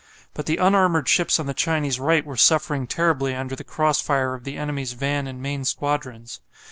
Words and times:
But 0.33 0.47
the 0.47 0.57
unarmoured 0.57 1.07
ships 1.07 1.39
on 1.39 1.45
the 1.45 1.53
Chinese 1.53 1.99
right 1.99 2.25
were 2.25 2.35
suffering 2.35 2.87
terribly 2.87 3.35
under 3.35 3.55
the 3.55 3.63
cross 3.63 4.01
fire 4.01 4.33
of 4.33 4.45
the 4.45 4.57
enemy's 4.57 4.93
van 4.93 5.27
and 5.27 5.39
main 5.43 5.63
squadrons. 5.63 6.41